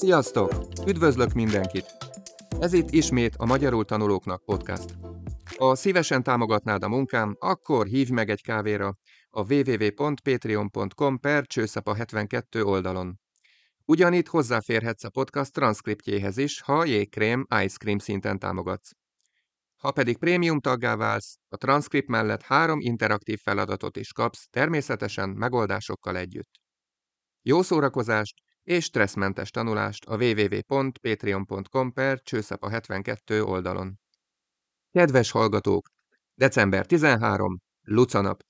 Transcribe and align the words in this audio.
Sziasztok! 0.00 0.52
Üdvözlök 0.86 1.32
mindenkit! 1.32 1.96
Ez 2.60 2.72
itt 2.72 2.90
ismét 2.90 3.34
a 3.36 3.46
Magyarul 3.46 3.84
Tanulóknak 3.84 4.44
podcast. 4.44 4.94
Ha 5.58 5.74
szívesen 5.74 6.22
támogatnád 6.22 6.82
a 6.82 6.88
munkám, 6.88 7.36
akkor 7.38 7.86
hívj 7.86 8.12
meg 8.12 8.30
egy 8.30 8.42
kávéra 8.42 8.96
a 9.30 9.54
www.patreon.com 9.54 11.18
per 11.18 11.46
csőszapa 11.46 11.94
72 11.94 12.62
oldalon. 12.62 13.20
Ugyanitt 13.84 14.26
hozzáférhetsz 14.26 15.04
a 15.04 15.10
podcast 15.10 15.52
transzkriptjéhez 15.52 16.36
is, 16.36 16.60
ha 16.60 16.84
jégkrém 16.84 17.46
ice 17.64 17.76
cream 17.78 17.98
szinten 17.98 18.38
támogatsz. 18.38 18.90
Ha 19.76 19.90
pedig 19.90 20.18
prémium 20.18 20.60
taggá 20.60 20.96
válsz, 20.96 21.36
a 21.48 21.56
transzkript 21.56 22.08
mellett 22.08 22.42
három 22.42 22.80
interaktív 22.80 23.38
feladatot 23.42 23.96
is 23.96 24.12
kapsz, 24.12 24.46
természetesen 24.50 25.28
megoldásokkal 25.28 26.16
együtt. 26.16 26.60
Jó 27.42 27.62
szórakozást 27.62 28.34
és 28.70 28.84
stresszmentes 28.84 29.50
tanulást 29.50 30.04
a 30.04 30.16
www.patreon.com 30.16 31.92
per 31.92 32.20
csőszapa 32.22 32.68
72 32.68 33.42
oldalon. 33.42 33.98
Kedves 34.90 35.30
hallgatók! 35.30 35.88
December 36.34 36.86
13. 36.86 37.58
Lucanap. 37.80 38.42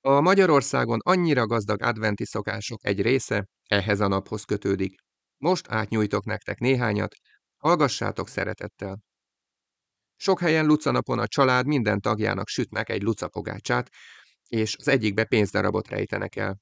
A 0.00 0.20
Magyarországon 0.20 0.98
annyira 1.02 1.46
gazdag 1.46 1.82
adventi 1.82 2.24
szokások 2.24 2.84
egy 2.84 3.02
része 3.02 3.46
ehhez 3.64 4.00
a 4.00 4.08
naphoz 4.08 4.44
kötődik. 4.44 4.94
Most 5.36 5.68
átnyújtok 5.68 6.24
nektek 6.24 6.58
néhányat, 6.58 7.14
hallgassátok 7.56 8.28
szeretettel. 8.28 8.98
Sok 10.16 10.40
helyen 10.40 10.66
lucanapon 10.66 11.18
a 11.18 11.26
család 11.26 11.66
minden 11.66 12.00
tagjának 12.00 12.48
sütnek 12.48 12.88
egy 12.88 13.02
lucapogácsát, 13.02 13.88
és 14.48 14.76
az 14.76 14.88
egyikbe 14.88 15.24
pénzdarabot 15.24 15.88
rejtenek 15.88 16.36
el. 16.36 16.58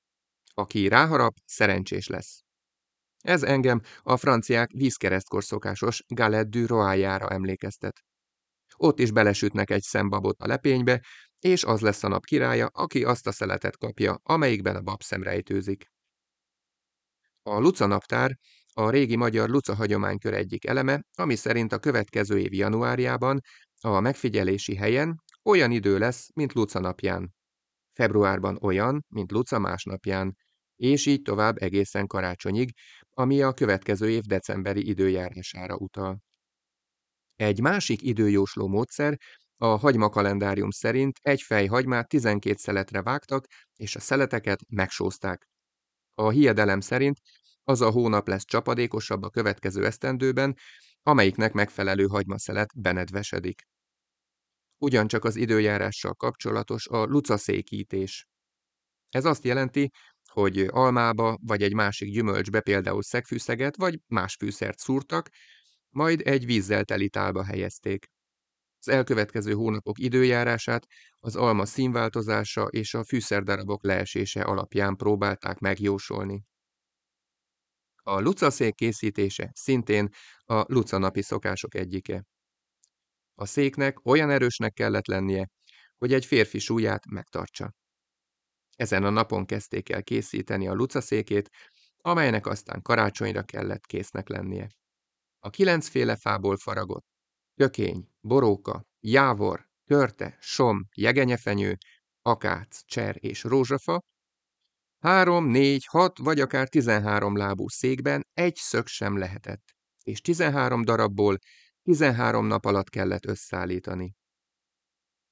Aki 0.54 0.88
ráharap, 0.88 1.34
szerencsés 1.44 2.06
lesz. 2.06 2.42
Ez 3.22 3.42
engem 3.42 3.80
a 4.02 4.16
franciák 4.16 4.70
vízkeresztkor 4.70 5.44
szokásos 5.44 6.02
galette 6.08 6.48
du 6.48 6.66
royára 6.66 7.28
emlékeztet. 7.28 8.04
Ott 8.76 8.98
is 8.98 9.10
belesütnek 9.10 9.70
egy 9.70 9.82
szembabot 9.82 10.40
a 10.40 10.46
lepénybe, 10.46 11.00
és 11.38 11.64
az 11.64 11.80
lesz 11.80 12.02
a 12.02 12.08
nap 12.08 12.24
királya, 12.24 12.66
aki 12.66 13.04
azt 13.04 13.26
a 13.26 13.32
szeletet 13.32 13.76
kapja, 13.76 14.18
amelyikben 14.22 14.76
a 14.76 14.80
babszem 14.80 15.22
rejtőzik. 15.22 15.86
A 17.42 17.58
Luca 17.58 17.86
naptár 17.86 18.38
a 18.72 18.90
régi 18.90 19.16
magyar 19.16 19.48
Luca 19.48 19.74
hagyománykör 19.74 20.34
egyik 20.34 20.66
eleme, 20.66 21.02
ami 21.14 21.34
szerint 21.34 21.72
a 21.72 21.78
következő 21.78 22.38
év 22.38 22.52
januárjában 22.52 23.40
a 23.80 24.00
megfigyelési 24.00 24.74
helyen 24.76 25.22
olyan 25.42 25.70
idő 25.70 25.98
lesz, 25.98 26.28
mint 26.34 26.52
Luca 26.52 26.80
napján. 26.80 27.34
Februárban 27.92 28.58
olyan, 28.60 29.04
mint 29.08 29.30
Luca 29.30 29.58
másnapján, 29.58 30.36
és 30.76 31.06
így 31.06 31.22
tovább 31.22 31.56
egészen 31.56 32.06
karácsonyig, 32.06 32.72
ami 33.14 33.42
a 33.42 33.52
következő 33.52 34.10
év 34.10 34.22
decemberi 34.22 34.88
időjárására 34.88 35.76
utal. 35.76 36.22
Egy 37.36 37.60
másik 37.60 38.02
időjósló 38.02 38.68
módszer 38.68 39.18
a 39.56 39.66
hagymakalendárium 39.66 40.70
szerint 40.70 41.18
egy 41.22 41.42
fej 41.42 41.66
hagymát 41.66 42.08
12 42.08 42.56
szeletre 42.56 43.02
vágtak, 43.02 43.46
és 43.76 43.96
a 43.96 44.00
szeleteket 44.00 44.60
megsózták. 44.68 45.48
A 46.14 46.30
hiedelem 46.30 46.80
szerint 46.80 47.20
az 47.62 47.80
a 47.80 47.90
hónap 47.90 48.28
lesz 48.28 48.44
csapadékosabb 48.44 49.22
a 49.22 49.30
következő 49.30 49.84
esztendőben, 49.86 50.56
amelyiknek 51.02 51.52
megfelelő 51.52 52.06
hagymaszelet 52.06 52.80
benedvesedik. 52.80 53.62
Ugyancsak 54.78 55.24
az 55.24 55.36
időjárással 55.36 56.14
kapcsolatos 56.14 56.86
a 56.88 57.04
lucaszékítés. 57.04 58.26
Ez 59.08 59.24
azt 59.24 59.44
jelenti, 59.44 59.90
hogy 60.32 60.58
almába 60.70 61.38
vagy 61.42 61.62
egy 61.62 61.74
másik 61.74 62.12
gyümölcsbe 62.12 62.60
például 62.60 63.02
szegfűszeget 63.02 63.76
vagy 63.76 64.00
más 64.06 64.34
fűszert 64.34 64.78
szúrtak, 64.78 65.28
majd 65.88 66.20
egy 66.24 66.46
vízzel 66.46 66.84
teli 66.84 67.08
tálba 67.08 67.44
helyezték. 67.44 68.06
Az 68.78 68.88
elkövetkező 68.88 69.52
hónapok 69.52 69.98
időjárását 69.98 70.86
az 71.18 71.36
alma 71.36 71.66
színváltozása 71.66 72.64
és 72.64 72.94
a 72.94 73.04
fűszerdarabok 73.04 73.84
leesése 73.84 74.42
alapján 74.42 74.96
próbálták 74.96 75.58
megjósolni. 75.58 76.44
A 78.02 78.20
lucaszék 78.20 78.74
készítése 78.74 79.50
szintén 79.54 80.08
a 80.44 80.64
lucanapi 80.72 81.22
szokások 81.22 81.74
egyike. 81.74 82.24
A 83.34 83.46
széknek 83.46 84.06
olyan 84.06 84.30
erősnek 84.30 84.72
kellett 84.72 85.06
lennie, 85.06 85.48
hogy 85.98 86.12
egy 86.12 86.26
férfi 86.26 86.58
súlyát 86.58 87.06
megtartsa. 87.06 87.72
Ezen 88.82 89.04
a 89.04 89.10
napon 89.10 89.46
kezdték 89.46 89.88
el 89.90 90.02
készíteni 90.02 90.68
a 90.68 90.74
lucaszékét, 90.74 91.50
amelynek 91.96 92.46
aztán 92.46 92.82
karácsonyra 92.82 93.42
kellett 93.42 93.86
késznek 93.86 94.28
lennie. 94.28 94.68
A 95.38 95.50
kilencféle 95.50 96.16
fából 96.16 96.56
faragott 96.56 97.06
tökény, 97.54 98.08
boróka, 98.20 98.84
jávor, 99.00 99.68
törte, 99.84 100.36
som, 100.40 100.88
jegenyefenyő, 100.94 101.76
akác, 102.22 102.84
cser 102.86 103.16
és 103.18 103.42
rózsafa, 103.42 104.00
három, 104.98 105.46
négy, 105.46 105.86
hat 105.86 106.18
vagy 106.18 106.40
akár 106.40 106.68
tizenhárom 106.68 107.36
lábú 107.36 107.68
székben 107.68 108.26
egy 108.34 108.56
szög 108.56 108.86
sem 108.86 109.18
lehetett, 109.18 109.74
és 110.02 110.20
tizenhárom 110.20 110.82
darabból 110.84 111.38
tizenhárom 111.82 112.46
nap 112.46 112.64
alatt 112.64 112.88
kellett 112.88 113.26
összeállítani. 113.26 114.14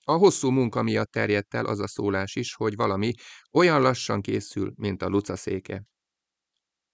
A 0.05 0.12
hosszú 0.12 0.50
munka 0.50 0.83
miatt 0.83 1.11
terjedt 1.11 1.55
el 1.55 1.66
az 1.66 1.78
a 1.78 1.88
szólás 1.88 2.34
is, 2.34 2.55
hogy 2.55 2.75
valami 2.77 3.12
olyan 3.53 3.83
lassan 3.83 4.21
készül, 4.21 4.72
mint 4.77 5.03
a 5.03 5.09
lucaszéke. 5.09 5.84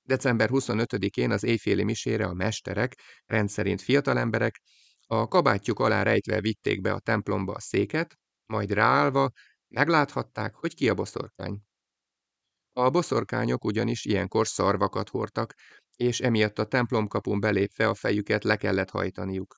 December 0.03 0.49
25-én 0.53 1.31
az 1.31 1.45
éjféli 1.45 1.85
misére 1.85 2.27
a 2.27 2.33
mesterek, 2.33 3.01
rendszerint 3.27 3.83
fiatalemberek, 3.83 4.61
a 5.07 5.29
kabátjuk 5.29 5.79
alá 5.79 6.03
rejtve 6.03 6.41
vitték 6.41 6.81
be 6.81 6.93
a 6.93 7.01
templomba 7.01 7.53
a 7.53 7.61
széket, 7.61 8.19
majd 8.47 8.71
ráállva 8.71 9.31
megláthatták, 9.69 10.55
hogy 10.55 10.75
ki 10.75 10.89
a 10.89 10.95
boszorkány. 10.95 11.61
A 12.73 12.91
boszorkányok 12.91 13.65
ugyanis 13.65 14.05
ilyenkor 14.05 14.47
szarvakat 14.47 15.09
hordtak, 15.09 15.55
és 15.97 16.21
emiatt 16.21 16.59
a 16.59 16.67
templomkapun 16.67 17.41
belépve 17.41 17.89
a 17.89 17.95
fejüket 17.95 18.45
le 18.45 18.57
kellett 18.57 18.91
hajtaniuk. 18.91 19.57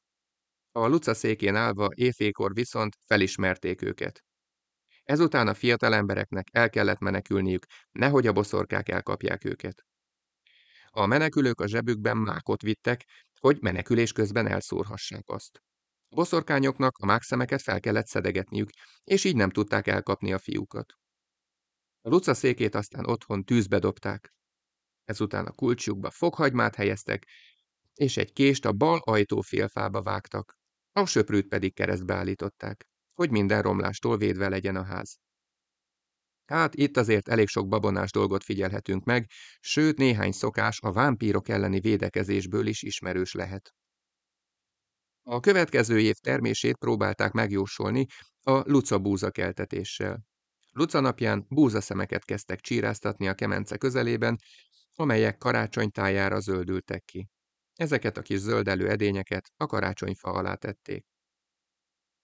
A 0.79 0.87
Luca 0.87 1.15
székén 1.15 1.55
állva 1.55 1.89
éjfékor 1.95 2.55
viszont 2.55 2.97
felismerték 3.07 3.83
őket. 3.83 4.25
Ezután 5.03 5.49
a 5.49 5.55
fiatal 5.55 5.95
embereknek 5.95 6.49
el 6.53 6.71
kellett 6.71 6.99
menekülniük, 6.99 7.67
nehogy 7.91 8.27
a 8.27 8.33
boszorkák 8.33 8.89
elkapják 8.89 9.45
őket. 9.45 9.85
A 10.87 11.07
menekülők 11.07 11.61
a 11.61 11.67
zsebükben 11.67 12.17
mákot 12.17 12.63
vittek, 12.63 13.05
hogy 13.41 13.61
menekülés 13.61 14.13
közben 14.13 14.47
elszórhassák 14.47 15.29
azt. 15.29 15.63
A 16.09 16.15
boszorkányoknak 16.15 16.97
a 16.99 17.07
mákszemeket 17.07 17.63
fel 17.63 17.81
kellett 17.81 18.07
szedegetniük, 18.07 18.71
és 19.05 19.25
így 19.25 19.37
nem 19.37 19.51
tudták 19.51 19.87
elkapni 19.87 20.33
a 20.33 20.39
fiúkat. 20.39 20.93
A 22.01 22.09
Luca 22.09 22.35
székét 22.35 22.75
aztán 22.75 23.07
otthon 23.07 23.45
tűzbe 23.45 23.79
dobták. 23.79 24.35
Ezután 25.05 25.47
a 25.47 25.53
kulcsjukba 25.53 26.11
fokhagymát 26.11 26.75
helyeztek, 26.75 27.27
és 27.95 28.17
egy 28.17 28.33
kést 28.33 28.65
a 28.65 28.73
bal 28.73 28.99
ajtó 29.05 29.41
félfába 29.41 30.03
vágtak, 30.03 30.58
a 30.99 31.07
söprűt 31.07 31.49
pedig 31.49 31.75
keresztbe 31.75 32.15
állították, 32.15 32.87
hogy 33.15 33.31
minden 33.31 33.63
romlástól 33.63 34.17
védve 34.17 34.49
legyen 34.49 34.77
a 34.77 34.85
ház. 34.85 35.19
Hát 36.45 36.75
itt 36.75 36.97
azért 36.97 37.29
elég 37.29 37.49
sok 37.49 37.69
babonás 37.69 38.11
dolgot 38.11 38.45
figyelhetünk 38.45 39.05
meg, 39.05 39.31
sőt 39.61 39.99
néhány 39.99 40.33
szokás 40.33 40.81
a 40.81 40.93
vámpírok 40.93 41.49
elleni 41.49 41.81
védekezésből 41.81 42.67
is 42.67 42.83
ismerős 42.83 43.33
lehet. 43.33 43.75
A 45.23 45.41
következő 45.41 46.01
év 46.01 46.15
termését 46.15 46.77
próbálták 46.77 47.33
megjósolni 47.33 48.07
a 48.43 48.71
Luca 48.71 48.99
búza 48.99 49.31
keltetéssel. 49.31 50.23
Luca 50.71 51.01
napján 51.01 51.47
búzaszemeket 51.49 52.25
kezdtek 52.25 52.61
csíráztatni 52.61 53.29
a 53.29 53.35
kemence 53.35 53.77
közelében, 53.77 54.39
amelyek 54.95 55.37
karácsonytájára 55.37 56.41
zöldültek 56.41 57.05
ki. 57.05 57.29
Ezeket 57.79 58.17
a 58.17 58.23
kis 58.23 58.39
zöldelő 58.39 58.89
edényeket 58.89 59.53
a 59.57 59.67
karácsonyfa 59.67 60.31
alá 60.31 60.55
tették. 60.55 61.07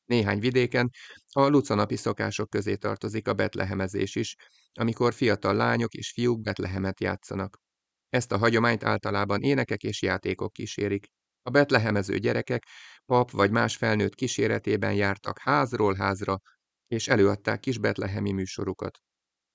Néhány 0.04 0.38
vidéken 0.38 0.90
a 1.32 1.46
lucanapi 1.46 1.96
szokások 1.96 2.50
közé 2.50 2.76
tartozik 2.76 3.28
a 3.28 3.34
betlehemezés 3.34 4.14
is, 4.14 4.36
amikor 4.72 5.14
fiatal 5.14 5.54
lányok 5.54 5.94
és 5.94 6.10
fiúk 6.10 6.40
betlehemet 6.40 7.00
játszanak. 7.00 7.58
Ezt 8.08 8.32
a 8.32 8.38
hagyományt 8.38 8.84
általában 8.84 9.42
énekek 9.42 9.82
és 9.82 10.02
játékok 10.02 10.52
kísérik. 10.52 11.06
A 11.42 11.50
betlehemező 11.50 12.18
gyerekek 12.18 12.66
pap 13.06 13.30
vagy 13.30 13.50
más 13.50 13.76
felnőtt 13.76 14.14
kíséretében 14.14 14.94
jártak 14.94 15.38
házról 15.38 15.94
házra, 15.94 16.40
és 16.86 17.08
előadták 17.08 17.60
kis 17.60 17.78
betlehemi 17.78 18.32
műsorukat. 18.32 18.98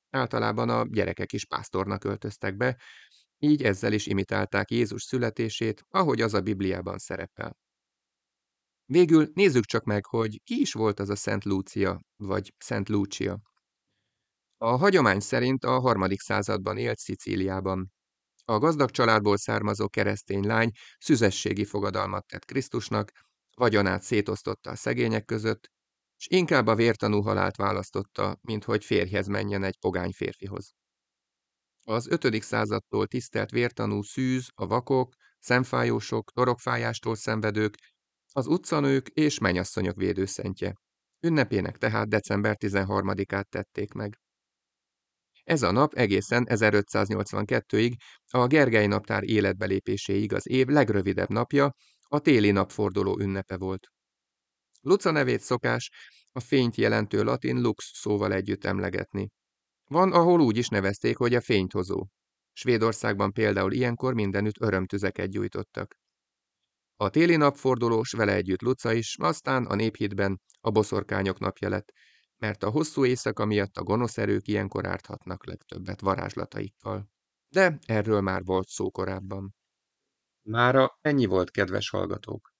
Általában 0.10 0.70
a 0.70 0.86
gyerekek 0.90 1.34
is 1.34 1.46
pásztornak 1.46 2.04
öltöztek 2.04 2.56
be, 2.56 2.78
így 3.40 3.64
ezzel 3.64 3.94
is 3.94 4.06
imitálták 4.06 4.72
Jézus 4.72 5.04
születését, 5.04 5.84
ahogy 5.90 6.22
az 6.22 6.34
a 6.34 6.42
Bibliában 6.42 6.98
szerepel. 6.98 7.58
Végül 8.86 9.30
nézzük 9.34 9.66
csak 9.66 9.84
meg, 9.84 10.06
hogy 10.06 10.42
ki 10.44 10.60
is 10.60 10.74
volt 10.74 11.00
az 11.00 11.10
a 11.10 11.16
Szent 11.16 11.44
Lúcia, 11.44 12.02
vagy 12.16 12.54
Szent 12.58 12.90
Lúcia. 12.90 13.40
A 14.58 14.78
hagyomány 14.78 15.20
szerint 15.20 15.64
a 15.64 15.80
harmadik 15.80 16.20
században 16.20 16.78
élt 16.78 16.98
Szicíliában. 16.98 17.92
A 18.46 18.58
gazdag 18.58 18.90
családból 18.90 19.38
származó 19.38 19.90
keresztény 19.90 20.46
lány 20.46 20.72
szüzességi 20.98 21.66
fogadalmat 21.66 22.26
tett 22.26 22.46
Krisztusnak, 22.46 23.12
vagyonát 23.56 24.02
szétosztotta 24.02 24.70
a 24.70 24.76
szegények 24.76 25.26
között, 25.26 25.70
és 26.18 26.28
inkább 26.30 26.68
a 26.68 26.76
vértanú 26.76 27.22
halált 27.22 27.56
választotta, 27.56 28.38
mint 28.42 28.64
hogy 28.64 28.86
férjhez 28.86 29.28
menjen 29.28 29.64
egy 29.64 29.78
pogány 29.80 30.12
férfihoz. 30.12 30.74
Az 31.84 32.08
5. 32.08 32.44
századtól 32.44 33.08
tisztelt 33.08 33.50
vértanú 33.50 34.02
szűz, 34.02 34.48
a 34.54 34.68
vakok, 34.68 35.14
szemfájósok, 35.40 36.32
torokfájástól 36.32 37.16
szenvedők, 37.16 37.78
az 38.32 38.48
utcanők 38.48 39.08
és 39.08 39.40
menyasszonyok 39.40 39.96
védőszentje. 39.96 40.74
Ünnepének 41.20 41.78
tehát 41.78 42.10
december 42.10 42.56
13-át 42.60 43.50
tették 43.50 43.94
meg. 43.94 44.20
Ez 45.44 45.62
a 45.62 45.72
nap 45.72 45.94
egészen 45.94 46.46
1582-ig 46.50 47.94
a 48.28 48.48
Gergely 48.48 48.88
naptár 48.88 49.24
életbelépéséig 49.24 50.34
az 50.34 50.50
év 50.50 50.68
legrövidebb 50.68 51.30
napja, 51.30 51.74
a 52.08 52.20
téli 52.20 52.52
napforduló 52.52 53.20
ünnepe 53.20 53.58
volt. 53.58 53.88
Luca 54.82 55.12
nevét 55.12 55.42
szokás 55.42 55.90
a 56.32 56.40
fényt 56.40 56.76
jelentő 56.76 57.24
latin 57.24 57.62
lux 57.62 57.92
szóval 57.94 58.34
együtt 58.34 58.66
emlegetni. 58.66 59.30
Van, 59.94 60.12
ahol 60.12 60.40
úgy 60.40 60.58
is 60.58 60.68
nevezték, 60.68 61.18
hogy 61.18 61.36
a 61.36 61.42
fénythozó. 61.42 62.08
Svédországban 62.54 63.32
például 63.32 63.72
ilyenkor 63.72 64.14
mindenütt 64.14 64.62
örömtüzeket 64.62 65.30
gyújtottak. 65.30 65.96
A 66.96 67.10
téli 67.10 67.36
napfordulós 67.36 68.12
vele 68.12 68.34
együtt 68.34 68.62
Luca 68.62 68.94
is, 68.94 69.16
aztán 69.20 69.66
a 69.66 69.76
néphitben 69.76 70.42
a 70.62 70.70
boszorkányok 70.70 71.40
napja 71.40 71.70
lett, 71.70 71.92
mert 72.38 72.64
a 72.64 72.70
hosszú 72.70 73.06
éjszaka 73.06 73.46
miatt 73.46 73.78
a 73.78 73.84
gonosz 73.84 74.18
erők 74.18 74.48
ilyenkor 74.48 74.88
árthatnak 74.88 75.46
legtöbbet 75.46 76.02
varázslataikkal. 76.02 77.10
De 77.48 77.80
erről 77.86 78.22
már 78.22 78.44
volt 78.44 78.68
szó 78.68 78.92
korábban. 78.92 79.56
Mára 80.42 80.98
ennyi 81.02 81.26
volt, 81.26 81.52
kedves 81.52 81.90
hallgatók. 81.90 82.54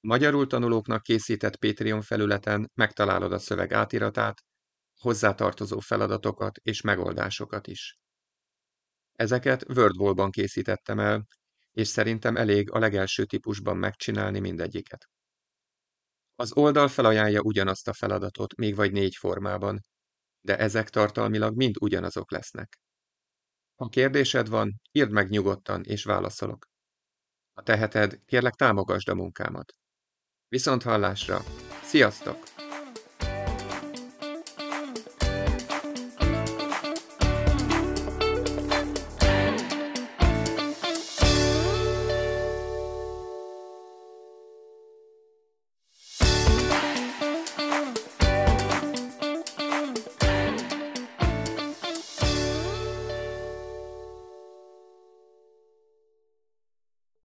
Magyarul 0.00 0.46
tanulóknak 0.46 1.02
készített 1.02 1.56
Patreon 1.56 2.02
felületen 2.02 2.70
megtalálod 2.74 3.32
a 3.32 3.38
szöveg 3.38 3.72
átiratát, 3.72 4.44
hozzátartozó 5.00 5.80
feladatokat 5.80 6.56
és 6.56 6.80
megoldásokat 6.80 7.66
is. 7.66 7.98
Ezeket 9.12 9.64
WordWall-ban 9.68 10.30
készítettem 10.30 10.98
el, 10.98 11.26
és 11.70 11.88
szerintem 11.88 12.36
elég 12.36 12.70
a 12.70 12.78
legelső 12.78 13.24
típusban 13.24 13.76
megcsinálni 13.76 14.38
mindegyiket. 14.38 15.08
Az 16.34 16.52
oldal 16.52 16.88
felajánlja 16.88 17.40
ugyanazt 17.40 17.88
a 17.88 17.92
feladatot, 17.92 18.56
még 18.56 18.74
vagy 18.74 18.92
négy 18.92 19.14
formában, 19.14 19.80
de 20.40 20.58
ezek 20.58 20.90
tartalmilag 20.90 21.56
mind 21.56 21.74
ugyanazok 21.80 22.30
lesznek. 22.30 22.78
Ha 23.74 23.88
kérdésed 23.88 24.48
van, 24.48 24.80
írd 24.92 25.10
meg 25.10 25.28
nyugodtan, 25.28 25.82
és 25.84 26.04
válaszolok. 26.04 26.66
Ha 27.52 27.62
teheted, 27.62 28.24
kérlek 28.24 28.54
támogasd 28.54 29.08
a 29.08 29.14
munkámat. 29.14 29.72
Viszont 30.48 30.82
hallásra! 30.82 31.40
Sziasztok! 31.82 32.55